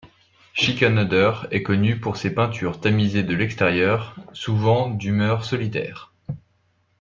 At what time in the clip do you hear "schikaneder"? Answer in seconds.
0.55-1.31